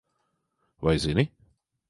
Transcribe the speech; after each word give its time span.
Vai 0.81 0.97
zini? 0.99 1.31